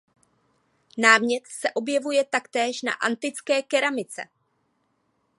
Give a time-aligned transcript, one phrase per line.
[0.97, 4.21] Námět se objevuje taktéž na antické keramice.